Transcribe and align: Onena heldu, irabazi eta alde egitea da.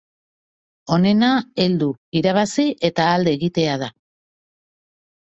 Onena 0.95 1.27
heldu, 1.65 1.89
irabazi 2.21 2.65
eta 2.89 3.05
alde 3.17 3.35
egitea 3.39 3.77
da. 3.83 3.91